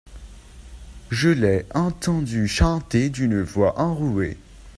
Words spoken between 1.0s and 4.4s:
je l'ai entendu chanter d'une voix enrouée.